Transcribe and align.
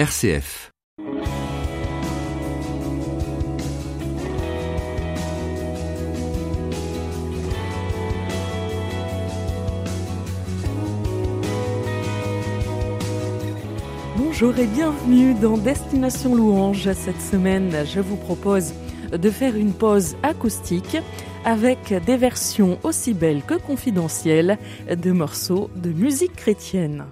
RCF. 0.00 0.72
Bonjour 14.16 14.58
et 14.58 14.64
bienvenue 14.64 15.34
dans 15.34 15.58
Destination 15.58 16.34
Louange. 16.34 16.90
Cette 16.94 17.20
semaine, 17.20 17.84
je 17.84 18.00
vous 18.00 18.16
propose 18.16 18.72
de 19.12 19.30
faire 19.30 19.54
une 19.54 19.74
pause 19.74 20.16
acoustique 20.22 20.96
avec 21.44 21.92
des 22.06 22.16
versions 22.16 22.78
aussi 22.84 23.12
belles 23.12 23.42
que 23.42 23.56
confidentielles 23.60 24.56
de 24.88 25.12
morceaux 25.12 25.68
de 25.76 25.90
musique 25.90 26.36
chrétienne. 26.36 27.04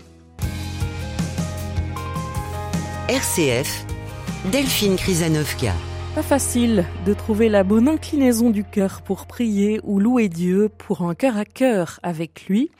RCF, 3.09 3.87
Delphine 4.53 4.97
Krizanovka. 4.97 5.73
Pas 6.15 6.23
facile 6.23 6.85
de 7.07 7.15
trouver 7.15 7.49
la 7.49 7.65
bonne 7.65 7.89
inclinaison 7.89 8.51
du 8.51 8.65
cœur 8.65 9.01
pour 9.01 9.25
prier 9.25 9.81
ou 9.83 9.99
louer 9.99 10.29
Dieu 10.29 10.69
pour 10.69 11.01
un 11.01 11.15
cœur 11.15 11.39
à 11.39 11.47
cœur 11.47 12.01
avec 12.03 12.45
lui. 12.49 12.71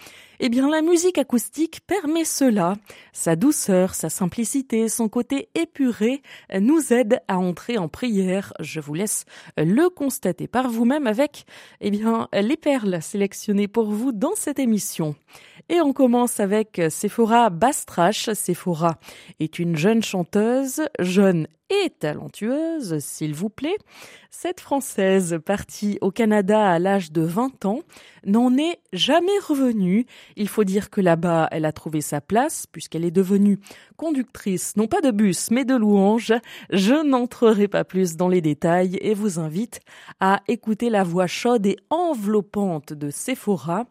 Eh 0.41 0.51
bien, 0.51 0.71
la 0.71 0.83
musique 0.83 1.19
acoustique 1.19 1.81
permet 1.85 2.25
cela. 2.25 2.75
Sa 3.13 3.35
douceur, 3.35 3.95
sa 3.95 4.09
simplicité, 4.09 4.89
son 4.89 5.09
côté 5.09 5.49
épuré 5.57 6.23
nous 6.61 6.93
aident 6.93 7.21
à 7.27 7.39
entrer 7.39 7.77
en 7.77 7.89
prière. 7.89 8.53
Je 8.61 8.79
vous 8.79 8.95
laisse 8.95 9.25
le 9.57 9.89
constater 9.89 10.47
par 10.47 10.71
vous-même 10.71 11.09
avec, 11.09 11.45
eh 11.81 11.91
bien, 11.91 12.29
les 12.33 12.57
perles 12.57 13.03
sélectionnées 13.03 13.67
pour 13.67 13.91
vous 13.91 14.13
dans 14.13 14.37
cette 14.37 14.61
émission. 14.61 15.17
Et 15.69 15.81
on 15.81 15.93
commence 15.93 16.39
avec 16.39 16.81
Sephora 16.89 17.51
Bastrache. 17.51 18.31
Sephora 18.33 19.01
est 19.41 19.59
une 19.59 19.77
jeune 19.77 20.05
chanteuse, 20.05 20.83
jeune 21.01 21.49
et 21.71 21.91
talentueuse, 21.91 22.99
s'il 23.01 23.35
vous 23.35 23.51
plaît. 23.51 23.77
Cette 24.31 24.61
Française, 24.61 25.39
partie 25.45 25.99
au 26.01 26.11
Canada 26.11 26.71
à 26.71 26.79
l'âge 26.79 27.13
de 27.13 27.23
20 27.23 27.65
ans, 27.67 27.81
n'en 28.25 28.57
est 28.57 28.79
jamais 28.93 29.39
revenue. 29.47 30.07
Il 30.37 30.49
faut 30.49 30.65
dire 30.65 30.91
que 30.91 31.01
là-bas, 31.01 31.49
elle 31.51 31.65
a 31.65 31.73
trouvé 31.73 32.01
sa 32.01 32.21
place, 32.21 32.67
puisqu'elle 32.67 33.05
est 33.05 33.11
devenue 33.11 33.59
conductrice, 33.97 34.77
non 34.77 34.87
pas 34.87 35.01
de 35.01 35.11
bus, 35.11 35.51
mais 35.51 35.65
de 35.65 35.75
louange. 35.75 36.33
Je 36.71 36.95
n'entrerai 37.07 37.69
pas 37.69 37.85
plus 37.85 38.17
dans 38.17 38.29
les 38.29 38.41
détails 38.41 38.99
et 39.01 39.15
vous 39.15 39.39
invite 39.39 39.81
à 40.21 40.43
écouter 40.49 40.91
la 40.91 41.05
voix 41.05 41.27
chaude 41.27 41.67
et 41.67 41.77
enveloppante 41.91 42.93
de 42.93 43.11
Sephora, 43.11 43.87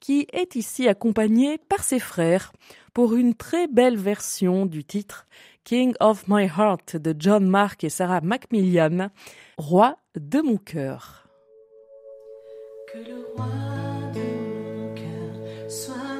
qui 0.00 0.26
est 0.32 0.56
ici 0.56 0.88
accompagnée 0.88 1.58
par 1.58 1.84
ses 1.84 2.00
frères 2.00 2.52
pour 2.92 3.14
une 3.14 3.34
très 3.34 3.68
belle 3.68 3.96
version 3.96 4.66
du 4.66 4.84
titre 4.84 5.26
King 5.64 5.94
of 6.00 6.24
My 6.26 6.46
Heart 6.46 6.96
de 6.96 7.14
John 7.16 7.46
Mark 7.46 7.84
et 7.84 7.88
Sarah 7.88 8.20
Macmillan, 8.20 9.10
Roi 9.58 9.96
de 10.16 10.40
mon 10.40 10.56
cœur. 10.56 11.22
Cœur 15.72 16.11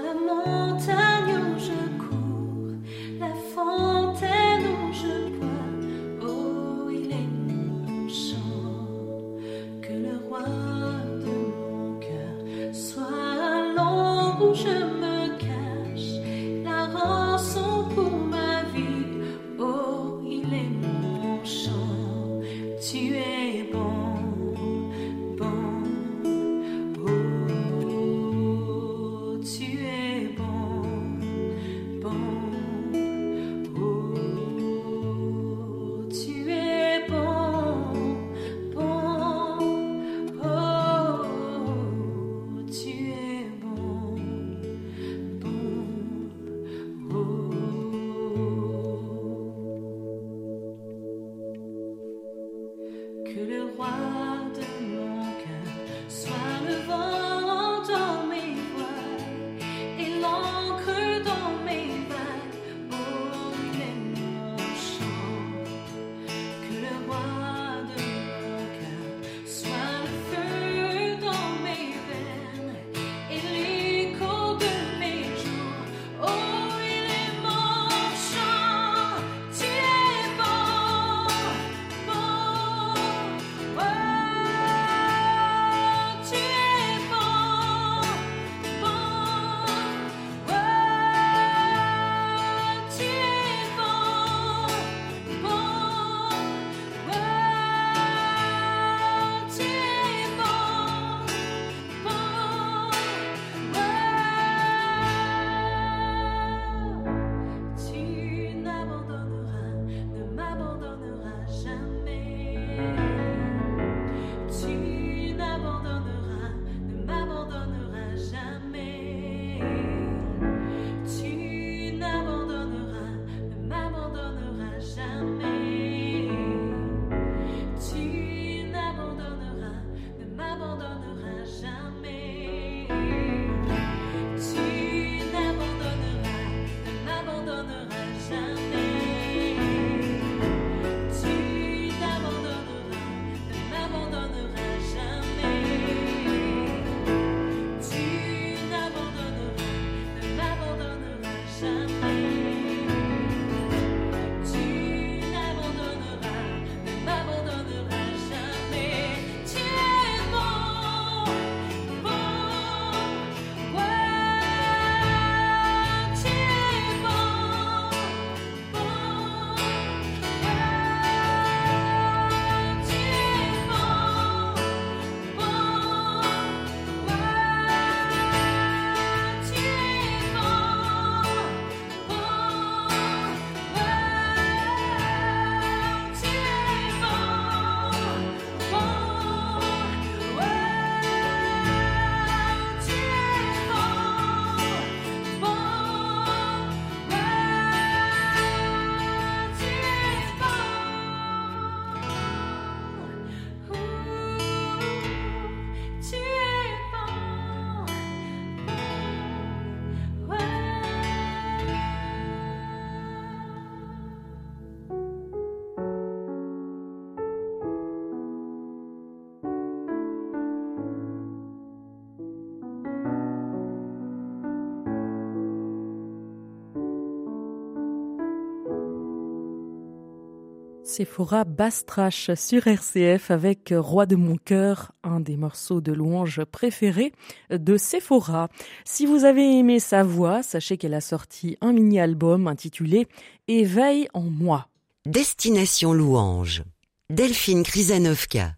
Sephora 230.85 231.45
Bastrache 231.45 232.35
sur 232.35 232.67
RCF 232.67 233.31
avec 233.31 233.73
Roi 233.77 234.05
de 234.05 234.17
mon 234.17 234.37
cœur, 234.37 234.93
un 235.05 235.21
des 235.21 235.37
morceaux 235.37 235.81
de 235.81 235.93
louange 235.93 236.45
préférés 236.45 237.13
de 237.51 237.77
Sephora. 237.77 238.49
Si 238.85 239.07
vous 239.07 239.25
avez 239.25 239.59
aimé 239.59 239.79
sa 239.79 240.03
voix, 240.03 240.43
sachez 240.43 240.77
qu'elle 240.77 240.95
a 240.95 241.01
sorti 241.01 241.57
un 241.61 241.73
mini-album 241.73 242.49
intitulé 242.49 243.07
Éveille 243.47 244.09
en 244.13 244.23
moi. 244.23 244.69
Destination 245.07 245.93
louange. 245.93 246.65
Delphine 247.11 247.63
Krizanovka. 247.63 248.57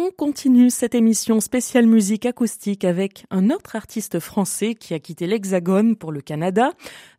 On 0.00 0.12
continue 0.12 0.70
cette 0.70 0.94
émission 0.94 1.40
spéciale 1.40 1.86
musique 1.86 2.24
acoustique 2.24 2.84
avec 2.84 3.24
un 3.32 3.50
autre 3.50 3.74
artiste 3.74 4.20
français 4.20 4.76
qui 4.76 4.94
a 4.94 5.00
quitté 5.00 5.26
l'Hexagone 5.26 5.96
pour 5.96 6.12
le 6.12 6.20
Canada. 6.20 6.70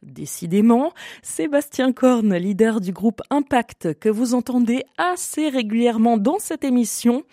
Décidément, 0.01 0.93
Sébastien 1.21 1.91
Korn, 1.91 2.33
leader 2.33 2.79
du 2.79 2.93
groupe 2.93 3.21
Impact, 3.31 3.99
que 3.99 4.07
vous 4.07 4.33
entendez 4.33 4.85
assez 4.97 5.49
régulièrement 5.49 6.15
dans 6.15 6.39
cette 6.39 6.63
émission. 6.63 7.25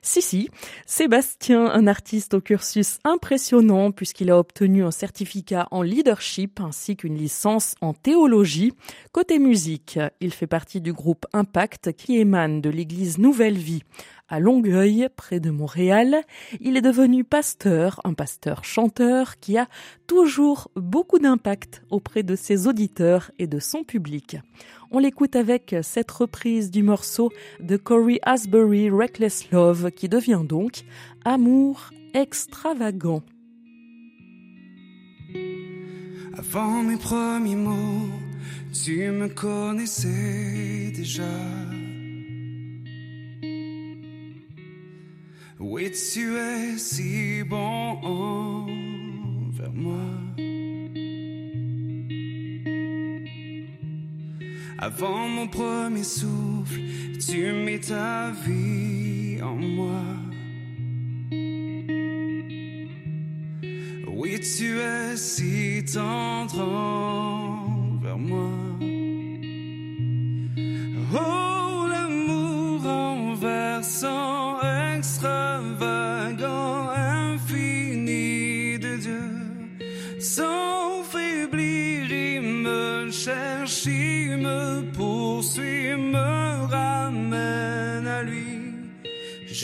Si, 0.00 0.20
si, 0.20 0.50
Sébastien, 0.84 1.64
un 1.64 1.86
artiste 1.86 2.34
au 2.34 2.40
cursus 2.42 2.98
impressionnant 3.04 3.90
puisqu'il 3.90 4.30
a 4.30 4.38
obtenu 4.38 4.84
un 4.84 4.90
certificat 4.90 5.66
en 5.70 5.80
leadership 5.80 6.60
ainsi 6.60 6.94
qu'une 6.94 7.16
licence 7.16 7.74
en 7.80 7.94
théologie. 7.94 8.74
Côté 9.12 9.38
musique, 9.38 9.98
il 10.20 10.32
fait 10.32 10.46
partie 10.46 10.82
du 10.82 10.92
groupe 10.92 11.24
Impact 11.32 11.94
qui 11.94 12.18
émane 12.18 12.60
de 12.60 12.68
l'église 12.68 13.16
Nouvelle 13.16 13.56
Vie 13.56 13.82
à 14.28 14.40
Longueuil, 14.40 15.08
près 15.16 15.40
de 15.40 15.50
Montréal. 15.50 16.22
Il 16.60 16.76
est 16.76 16.82
devenu 16.82 17.24
pasteur, 17.24 18.00
un 18.04 18.14
pasteur 18.14 18.64
chanteur 18.64 19.38
qui 19.38 19.58
a 19.58 19.68
toujours 20.06 20.70
beaucoup 20.76 21.18
d'impact 21.18 21.82
auprès 21.90 22.22
de 22.22 22.36
ses 22.36 22.66
auditeurs 22.66 23.30
et 23.38 23.46
de 23.46 23.58
son 23.58 23.84
public. 23.84 24.36
On 24.90 24.98
l'écoute 24.98 25.36
avec 25.36 25.74
cette 25.82 26.10
reprise 26.10 26.70
du 26.70 26.82
morceau 26.82 27.32
de 27.60 27.76
Corey 27.76 28.20
Asbury 28.22 28.90
Reckless 28.90 29.50
Love 29.50 29.90
qui 29.90 30.08
devient 30.08 30.42
donc 30.44 30.82
Amour 31.24 31.90
extravagant. 32.14 33.22
Avant 36.36 36.82
mes 36.82 36.96
premiers 36.96 37.56
mots, 37.56 38.10
tu 38.72 39.10
me 39.10 39.28
connaissais 39.28 40.92
déjà. 40.94 41.24
Oui, 45.60 45.90
tu 45.92 46.36
es 46.36 46.78
si 46.78 47.44
bon 47.44 47.98
envers 48.02 49.72
moi? 49.72 49.94
Avant 54.78 55.28
mon 55.28 55.46
premier 55.46 56.02
souffle, 56.02 56.80
tu 57.24 57.52
mets 57.52 57.78
ta 57.78 58.32
vie 58.44 59.40
en 59.42 59.54
moi. 59.54 60.02
Oui, 64.08 64.40
tu 64.40 64.78
es 64.80 65.16
si 65.16 65.84
tendre 65.84 66.60
envers 66.60 68.18
moi? 68.18 68.50
Oh, 71.14 71.86
l'amour 71.88 72.86
envers 72.86 73.84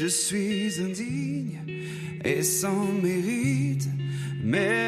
Je 0.00 0.06
suis 0.06 0.80
indigne 0.80 1.58
et 2.24 2.42
sans 2.42 2.86
mérite, 3.02 3.86
mais 4.42 4.79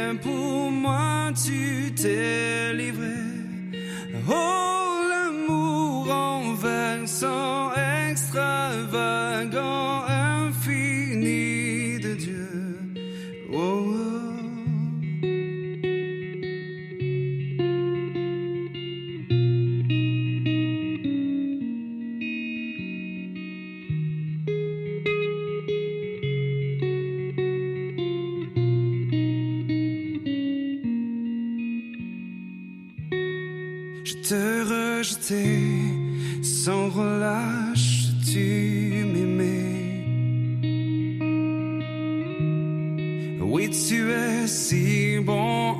tu 43.88 44.11
es 44.12 44.46
si 44.46 45.19
bon 45.20 45.75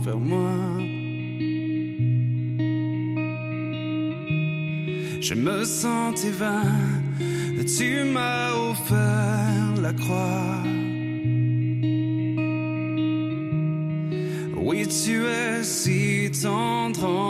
envers 0.00 0.18
moi. 0.18 0.78
Je 5.20 5.34
me 5.34 5.64
sentais 5.64 6.30
vain, 6.30 6.62
tu 7.76 8.04
m'as 8.12 8.52
offert 8.70 9.74
la 9.80 9.92
croix. 9.92 10.62
Oui, 14.56 14.86
tu 14.86 15.24
es 15.26 15.62
si 15.62 16.30
tendre 16.42 17.29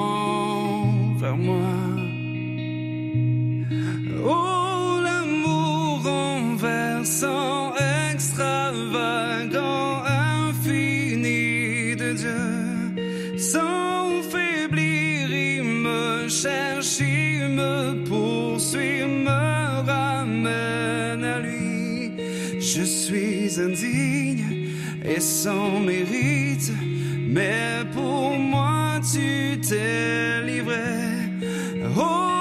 sans 25.21 25.81
mérite. 25.81 26.73
Mais 27.29 27.85
pour 27.93 28.39
moi 28.39 29.01
tu 29.13 29.61
t'es 29.61 30.43
livré. 30.43 31.31
Oh, 31.97 32.40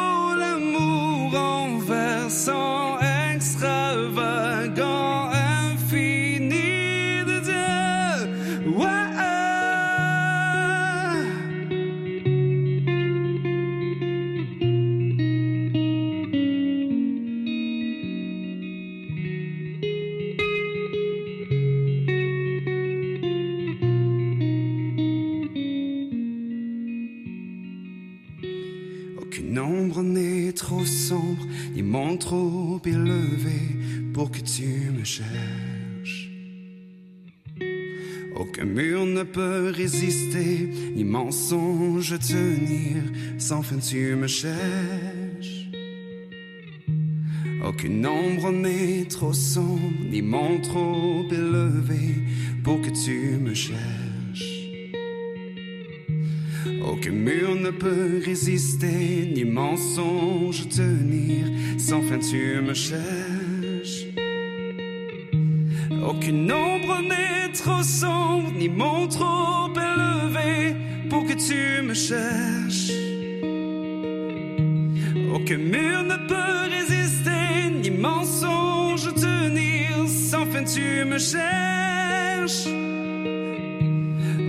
résister, 39.70 40.70
ni 40.96 41.04
mensonge 41.04 42.18
tenir, 42.20 43.04
sans 43.38 43.62
fin 43.62 43.78
tu 43.78 44.16
me 44.16 44.28
cherches. 44.28 45.70
Aucune 47.66 48.06
ombre 48.06 48.52
n'est 48.52 49.06
trop 49.06 49.34
sombre, 49.34 49.82
ni 50.10 50.22
mon 50.22 50.60
trop 50.62 51.24
élevé 51.32 52.16
pour 52.64 52.82
que 52.82 52.90
tu 52.90 53.38
me 53.40 53.54
cherches. 53.54 54.70
Aucun 56.82 57.12
mur 57.12 57.56
ne 57.56 57.70
peut 57.70 58.22
résister, 58.26 59.32
ni 59.36 59.44
mensonge 59.44 60.68
tenir, 60.70 61.46
sans 61.78 62.02
fin 62.02 62.20
tu 62.20 62.62
me 62.62 62.74
cherches. 62.74 63.39
Aucune 66.22 66.52
ombre 66.52 67.02
n'est 67.02 67.50
trop 67.54 67.82
sombre, 67.82 68.52
ni 68.54 68.68
mon 68.68 69.08
trop 69.08 69.70
élevé, 69.74 70.76
pour 71.10 71.26
que 71.26 71.32
tu 71.32 71.82
me 71.82 71.94
cherches. 71.94 72.92
Aucun 75.34 75.58
mur 75.58 76.04
ne 76.04 76.18
peut 76.28 76.76
résister, 76.76 77.72
ni 77.82 77.90
mensonge 77.90 79.14
tenir. 79.14 80.10
Sans 80.10 80.46
fin, 80.48 80.66
tu 80.66 81.06
me 81.06 81.18
cherches. 81.18 82.68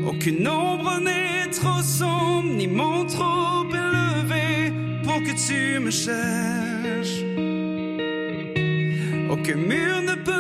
Aucune 0.09 0.49
ombre 0.49 0.99
n'est 0.99 1.51
trop 1.53 1.83
sombre, 1.83 2.51
ni 2.51 2.67
mon 2.67 3.05
trop 3.05 3.65
élevé 3.71 4.73
pour 5.05 5.23
que 5.23 5.35
tu 5.47 5.79
me 5.79 5.93
cherches. 5.93 7.23
Aucun 9.31 9.55
mur 9.55 10.03
ne 10.03 10.17
peut 10.17 10.40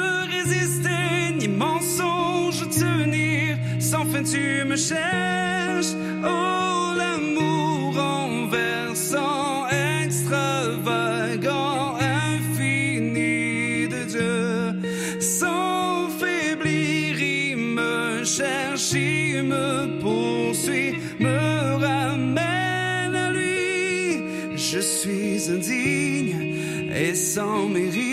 tu 4.30 4.64
me 4.64 4.76
cherches. 4.76 5.94
Oh, 6.22 6.94
l'amour 6.96 7.98
en 7.98 8.46
versant 8.46 9.66
extravagant, 10.02 11.96
infini 11.98 13.88
de 13.88 14.04
Dieu. 14.04 14.74
Sans 15.20 16.08
faiblir, 16.20 17.20
il 17.20 17.56
me 17.56 18.24
cherche, 18.24 18.92
il 18.92 19.42
me 19.44 19.98
poursuit, 20.00 20.94
me 21.18 21.74
ramène 21.86 23.14
à 23.26 23.30
lui. 23.32 24.22
Je 24.56 24.80
suis 24.80 25.50
indigne 25.50 26.56
et 26.94 27.14
sans 27.14 27.68
mérite, 27.68 28.09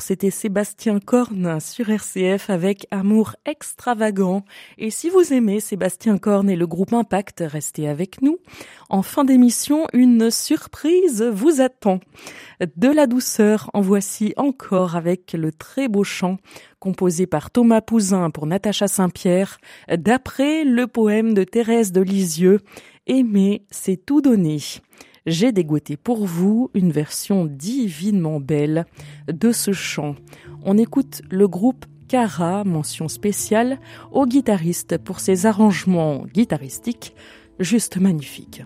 C'était 0.00 0.30
Sébastien 0.30 1.00
Korn 1.00 1.58
sur 1.58 1.88
RCF 1.88 2.50
avec 2.50 2.86
Amour 2.90 3.36
extravagant. 3.46 4.44
Et 4.76 4.90
si 4.90 5.08
vous 5.08 5.32
aimez 5.32 5.60
Sébastien 5.60 6.18
Korn 6.18 6.50
et 6.50 6.56
le 6.56 6.66
groupe 6.66 6.92
Impact, 6.92 7.42
restez 7.46 7.88
avec 7.88 8.20
nous. 8.20 8.38
En 8.90 9.00
fin 9.00 9.24
d'émission, 9.24 9.86
une 9.94 10.30
surprise 10.30 11.22
vous 11.22 11.62
attend. 11.62 12.00
De 12.76 12.88
la 12.88 13.06
douceur, 13.06 13.70
en 13.72 13.80
voici 13.80 14.34
encore 14.36 14.96
avec 14.96 15.32
le 15.32 15.50
très 15.50 15.88
beau 15.88 16.04
chant 16.04 16.36
composé 16.78 17.26
par 17.26 17.50
Thomas 17.50 17.80
Pouzin 17.80 18.30
pour 18.30 18.46
Natacha 18.46 18.86
Saint-Pierre, 18.86 19.58
d'après 19.90 20.64
le 20.64 20.86
poème 20.86 21.32
de 21.32 21.44
Thérèse 21.44 21.92
de 21.92 22.00
Lisieux, 22.00 22.60
Aimer, 23.06 23.64
c'est 23.70 23.96
tout 23.96 24.20
donner 24.20 24.58
j'ai 25.26 25.52
dégoté 25.52 25.96
pour 25.96 26.26
vous 26.26 26.70
une 26.74 26.92
version 26.92 27.44
divinement 27.44 28.40
belle 28.40 28.86
de 29.28 29.52
ce 29.52 29.72
chant. 29.72 30.14
On 30.64 30.78
écoute 30.78 31.22
le 31.30 31.48
groupe 31.48 31.86
Cara, 32.08 32.64
mention 32.64 33.06
spéciale, 33.06 33.78
au 34.10 34.26
guitariste 34.26 34.98
pour 34.98 35.20
ses 35.20 35.46
arrangements 35.46 36.24
guitaristiques 36.34 37.14
juste 37.60 37.98
magnifiques. 37.98 38.64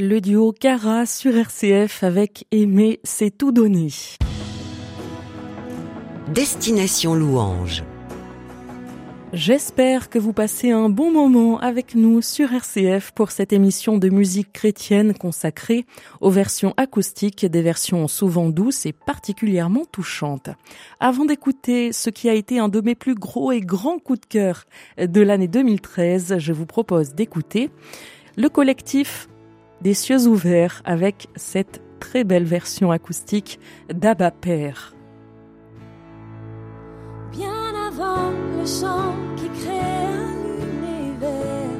Le 0.00 0.20
duo 0.20 0.52
Cara 0.52 1.06
sur 1.06 1.36
RCF 1.36 2.04
avec 2.04 2.46
Aimer, 2.52 3.00
c'est 3.02 3.36
tout 3.36 3.50
donné. 3.50 3.88
Destination 6.32 7.16
Louange. 7.16 7.82
J'espère 9.32 10.08
que 10.08 10.20
vous 10.20 10.32
passez 10.32 10.70
un 10.70 10.88
bon 10.88 11.10
moment 11.10 11.58
avec 11.58 11.96
nous 11.96 12.22
sur 12.22 12.52
RCF 12.52 13.10
pour 13.10 13.32
cette 13.32 13.52
émission 13.52 13.98
de 13.98 14.08
musique 14.08 14.52
chrétienne 14.52 15.14
consacrée 15.14 15.84
aux 16.20 16.30
versions 16.30 16.74
acoustiques, 16.76 17.44
des 17.44 17.62
versions 17.62 18.06
souvent 18.06 18.50
douces 18.50 18.86
et 18.86 18.92
particulièrement 18.92 19.84
touchantes. 19.84 20.50
Avant 21.00 21.24
d'écouter 21.24 21.92
ce 21.92 22.08
qui 22.08 22.28
a 22.28 22.34
été 22.34 22.60
un 22.60 22.68
de 22.68 22.80
mes 22.80 22.94
plus 22.94 23.16
gros 23.16 23.50
et 23.50 23.60
grands 23.60 23.98
coups 23.98 24.20
de 24.20 24.26
cœur 24.26 24.64
de 24.96 25.20
l'année 25.20 25.48
2013, 25.48 26.36
je 26.38 26.52
vous 26.52 26.66
propose 26.66 27.16
d'écouter 27.16 27.70
le 28.36 28.48
collectif 28.48 29.28
des 29.82 29.94
cieux 29.94 30.26
ouverts 30.26 30.82
avec 30.84 31.28
cette 31.36 31.80
très 32.00 32.24
belle 32.24 32.44
version 32.44 32.90
acoustique 32.90 33.58
d'Abba 33.92 34.30
Père. 34.30 34.94
Bien 37.32 37.74
avant 37.86 38.30
le 38.58 38.66
chant 38.66 39.14
qui 39.36 39.48
créa 39.60 40.10
l'univers, 40.44 41.78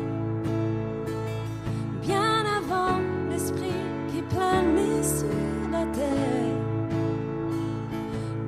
bien 2.03 2.45
avant 2.59 2.99
l'esprit 3.31 3.83
qui 4.09 4.23
planait 4.23 5.03
sur 5.03 5.71
la 5.73 5.85
terre, 5.87 6.59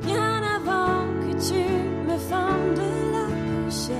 bien 0.03 0.43
avant 0.57 1.05
que 1.21 1.33
tu 1.49 1.63
me 2.09 2.17
fendes 2.19 2.83
la 3.13 3.27
couchère. 3.65 4.00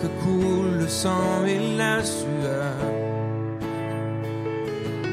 que 0.00 0.06
coule 0.22 0.78
le 0.78 0.88
sang 0.88 1.44
et 1.46 1.76
la 1.76 2.02
sueur. 2.02 2.76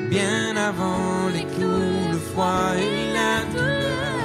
Bien 0.10 0.56
avant 0.56 1.30
les 1.34 1.46
clous, 1.54 2.12
le 2.14 2.20
froid 2.30 2.72
et 2.78 3.14
la 3.18 3.34
douleur. 3.54 4.18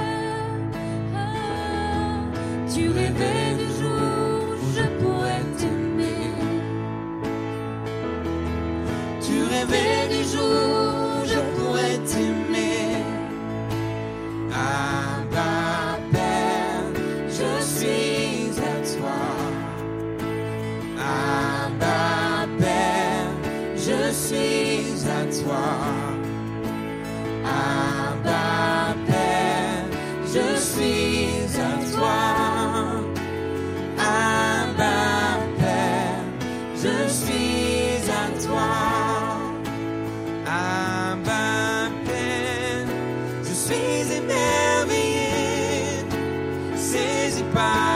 Tu 2.72 2.88
rêvais 2.88 3.51
du 3.62 3.68
jour 3.81 4.42
où 4.62 4.66
je 4.77 4.87
pourrais 5.01 5.44
t'aimer. 5.59 6.31
Tu 9.20 9.35
rêvais 9.55 10.09
du 10.14 10.22
jour. 10.33 10.62
by. 47.50 47.91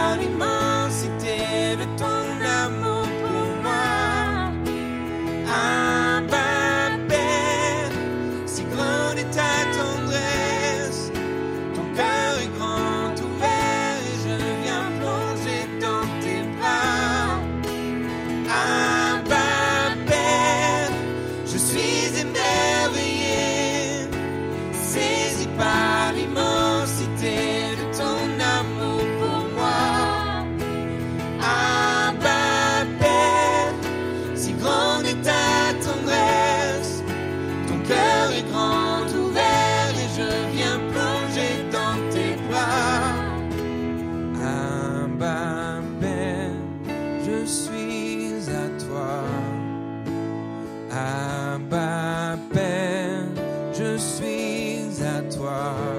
far. 55.46 55.95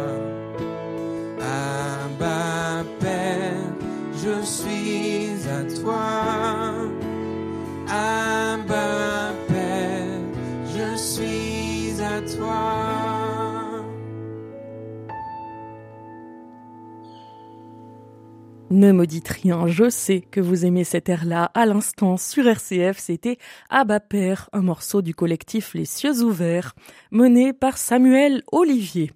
Dites 19.05 19.27
rien, 19.27 19.67
je 19.67 19.89
sais 19.89 20.21
que 20.21 20.39
vous 20.39 20.65
aimez 20.65 20.83
cet 20.83 21.09
air-là. 21.09 21.51
À 21.53 21.65
l'instant, 21.65 22.17
sur 22.17 22.47
RCF, 22.47 22.97
c'était 22.97 23.37
Abba 23.69 23.99
Père, 23.99 24.49
un 24.53 24.61
morceau 24.61 25.01
du 25.01 25.15
collectif 25.15 25.73
Les 25.73 25.85
Cieux 25.85 26.21
Ouverts, 26.21 26.75
mené 27.11 27.53
par 27.53 27.77
Samuel 27.77 28.43
Olivier. 28.51 29.11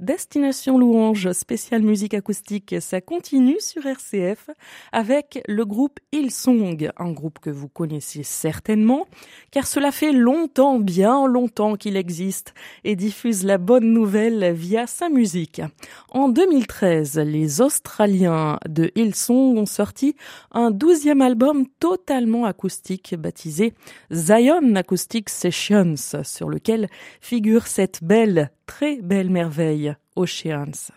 Destination 0.00 0.78
Louange, 0.78 1.32
spéciale 1.32 1.82
musique 1.82 2.14
acoustique, 2.14 2.76
ça 2.80 3.00
continue 3.00 3.56
sur 3.60 3.84
RCF 3.86 4.50
avec 4.92 5.42
le 5.48 5.64
groupe 5.64 5.98
Hillsong, 6.12 6.90
un 6.96 7.12
groupe 7.12 7.38
que 7.38 7.50
vous 7.50 7.68
connaissez 7.68 8.22
certainement, 8.22 9.06
car 9.50 9.66
cela 9.66 9.92
fait 9.92 10.12
longtemps, 10.12 10.78
bien 10.78 11.26
longtemps 11.26 11.76
qu'il 11.76 11.96
existe 11.96 12.54
et 12.84 12.96
diffuse 12.96 13.44
la 13.44 13.58
bonne 13.58 13.92
nouvelle 13.92 14.52
via 14.52 14.86
sa 14.86 15.08
musique. 15.08 15.62
En 16.10 16.28
2013, 16.28 17.18
les 17.18 17.60
Australiens 17.60 18.58
de 18.68 18.90
Hillsong 18.94 19.15
ont 19.30 19.66
sorti 19.66 20.16
un 20.52 20.70
douzième 20.70 21.22
album 21.22 21.66
totalement 21.80 22.44
acoustique 22.44 23.14
baptisé 23.16 23.74
Zion 24.10 24.74
Acoustic 24.74 25.28
Sessions, 25.28 26.22
sur 26.22 26.48
lequel 26.48 26.88
figure 27.20 27.66
cette 27.66 28.02
belle 28.02 28.50
très 28.66 28.96
belle 29.00 29.30
merveille, 29.30 29.94
Oceans. 30.16 30.92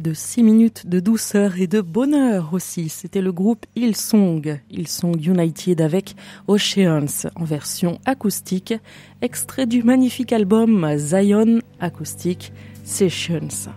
De 0.00 0.12
six 0.14 0.42
minutes 0.42 0.86
de 0.86 1.00
douceur 1.00 1.58
et 1.58 1.66
de 1.66 1.80
bonheur 1.80 2.50
aussi. 2.52 2.88
C'était 2.88 3.20
le 3.20 3.32
groupe 3.32 3.66
Hillsong, 3.76 4.60
Hillsong 4.70 5.24
United 5.24 5.80
avec 5.80 6.14
Oceans 6.46 7.28
en 7.34 7.44
version 7.44 7.98
acoustique, 8.04 8.74
extrait 9.22 9.66
du 9.66 9.82
magnifique 9.82 10.32
album 10.32 10.86
Zion 10.96 11.60
Acoustic 11.80 12.52
Sessions. 12.84 13.70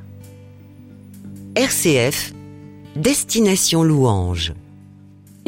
RCF, 1.55 2.33
Destination 2.95 3.83
Louange. 3.83 4.53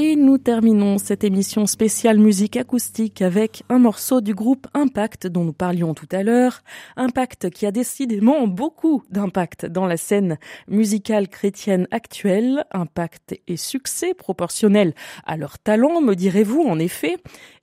Et 0.02 0.16
nous 0.16 0.38
terminons 0.38 0.98
cette 0.98 1.26
émission 1.26 1.66
spéciale 1.66 2.20
musique 2.20 2.56
acoustique 2.56 3.22
avec 3.22 3.64
un 3.68 3.80
morceau 3.80 4.22
du 4.22 4.34
groupe 4.34 4.66
Impact 4.74 5.28
dont 5.28 5.44
nous 5.44 5.52
parlions 5.52 5.94
tout 5.94 6.08
à 6.14 6.24
l'heure. 6.24 6.62
Impact 6.96 7.50
qui 7.50 7.66
a 7.66 7.72
décidément 7.72 8.48
beaucoup 8.48 9.04
d'impact 9.10 9.66
dans 9.66 9.86
la 9.86 9.98
scène 9.98 10.38
musicale 10.70 11.28
chrétienne 11.28 11.86
actuelle. 11.92 12.64
Impact 12.72 13.42
et 13.50 13.58
succès 13.58 14.14
proportionnels 14.14 14.94
à 15.26 15.36
leur 15.36 15.60
talent, 15.60 16.00
me 16.00 16.16
direz-vous 16.16 16.62
en 16.62 16.80
effet. 16.80 17.18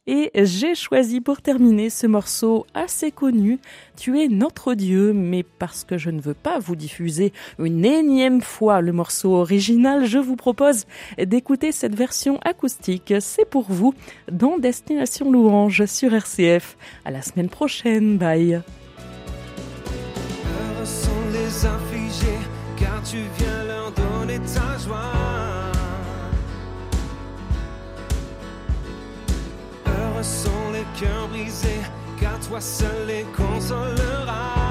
Et 0.09 0.31
j'ai 0.35 0.77
choisi 0.77 1.21
pour 1.21 1.43
terminer 1.43 1.91
ce 1.91 2.07
morceau 2.07 2.65
assez 2.75 3.11
connu, 3.11 3.59
Tu 3.97 4.21
es 4.21 4.29
notre 4.29 4.75
Dieu, 4.75 5.13
mais 5.13 5.43
parce 5.43 5.83
que 5.83 5.99
je 5.99 6.11
ne 6.11 6.21
veux 6.21 6.35
pas 6.35 6.59
vous 6.59 6.77
diffuser 6.77 7.33
une 7.59 7.85
énième 7.85 8.41
fois 8.41 8.81
le 8.81 8.93
morceau 8.93 9.35
original, 9.35 10.07
je 10.07 10.19
vous 10.19 10.37
propose 10.37 10.85
d'écouter 11.19 11.73
cette 11.73 11.95
version 11.95 12.39
acoustique. 12.45 13.15
C'est 13.21 13.49
pour 13.49 13.67
vous 13.69 13.95
dans 14.31 14.59
Destination 14.59 15.33
Louange 15.33 15.85
sur 15.87 16.15
RCF. 16.15 16.77
À 17.05 17.11
la 17.11 17.23
semaine 17.23 17.49
prochaine, 17.49 18.17
bye. 18.17 18.63
car 22.79 23.03
tu 23.03 23.17
viens 23.39 23.65
leur 23.65 23.91
donner 23.93 24.39
ta 24.41 24.79
joie. 24.79 25.36
Sont 30.27 30.71
les 30.73 30.87
cœurs 30.99 31.29
brisés, 31.29 31.83
car 32.21 32.39
toi 32.41 32.61
seul 32.61 33.07
les 33.07 33.25
consolera. 33.37 34.66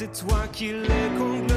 C'est 0.00 0.24
toi 0.24 0.46
qui 0.50 0.72
les 0.72 1.18
comblés. 1.18 1.49